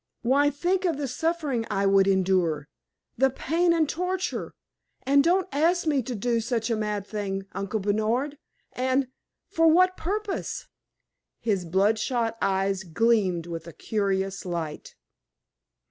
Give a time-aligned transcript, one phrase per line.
[0.23, 2.67] Why, think of the suffering I would endure
[3.19, 4.55] the pain and torture,
[5.03, 8.39] and don't ask me to do such a mad thing, Uncle Bernard!
[8.73, 9.09] And
[9.45, 10.65] for what purpose?"
[11.39, 14.95] His bloodshot eyes gleamed with a curious light.